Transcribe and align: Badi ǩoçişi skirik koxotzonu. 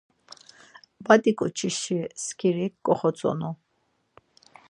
Badi 1.05 1.31
ǩoçişi 1.37 1.99
skirik 2.23 2.73
koxotzonu. 2.85 3.51